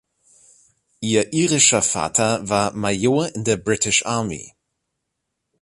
Ihr 1.01 1.31
irischer 1.31 1.83
Vater 1.83 2.49
war 2.49 2.73
Major 2.73 3.27
in 3.35 3.43
der 3.43 3.57
British 3.57 4.03
Army. 4.03 4.55